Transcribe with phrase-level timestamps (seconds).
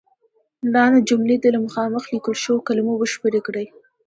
[0.73, 3.65] لاندې جملې دې له مخامخ لیکل شوو کلمو بشپړې کړئ.